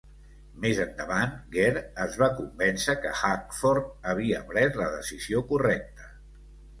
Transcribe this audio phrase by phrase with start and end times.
[0.61, 6.09] Més endavant, Gere es va convèncer que Hackford havia pres la decisió correcta.